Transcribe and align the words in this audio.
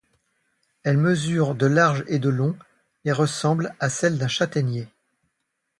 Elles 0.81 0.97
mesurent 0.97 1.53
de 1.53 1.67
large 1.67 2.03
et 2.07 2.17
de 2.17 2.29
long 2.29 2.57
et 3.05 3.11
ressemblent 3.11 3.75
à 3.79 3.87
celles 3.91 4.17
d'un 4.17 4.27
châtaignier. 4.27 4.87